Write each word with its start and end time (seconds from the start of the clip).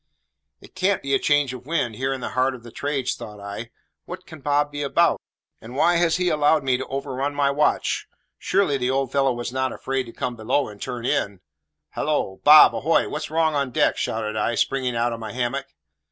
"It 0.61 0.73
can't 0.73 1.03
be 1.03 1.13
a 1.13 1.19
change 1.19 1.53
of 1.53 1.67
wind, 1.67 1.93
here 1.95 2.11
in 2.11 2.21
the 2.21 2.29
heart 2.29 2.55
of 2.55 2.63
the 2.63 2.71
trades," 2.71 3.13
thought 3.13 3.39
I. 3.39 3.69
"What 4.05 4.25
can 4.25 4.41
Bob 4.41 4.71
be 4.71 4.81
about? 4.81 5.21
and 5.61 5.75
why 5.75 5.97
has 5.97 6.15
he 6.17 6.29
allowed 6.29 6.63
me 6.63 6.75
to 6.77 6.87
overrun 6.87 7.35
my 7.35 7.51
watch? 7.51 8.07
Surely 8.39 8.77
the 8.79 8.89
old 8.89 9.11
fellow 9.11 9.31
was 9.31 9.53
not 9.53 9.71
afraid 9.71 10.07
to 10.07 10.11
come 10.11 10.35
below 10.35 10.69
and 10.69 10.81
turn 10.81 11.05
in? 11.05 11.41
Hallo! 11.91 12.41
Bob 12.43 12.73
ahoy! 12.75 13.09
what's 13.09 13.29
wrong 13.29 13.53
on 13.53 13.69
deck?" 13.69 13.95
shouted 13.95 14.35
I, 14.35 14.55
springing 14.55 14.95
out 14.95 15.13
of 15.13 15.19
my 15.19 15.33
hammock. 15.33 15.67